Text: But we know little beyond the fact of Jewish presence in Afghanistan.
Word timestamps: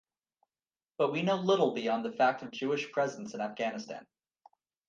But 0.97 1.11
we 1.11 1.21
know 1.21 1.35
little 1.35 1.75
beyond 1.75 2.03
the 2.03 2.11
fact 2.11 2.41
of 2.41 2.49
Jewish 2.49 2.91
presence 2.91 3.35
in 3.35 3.39
Afghanistan. 3.41 4.03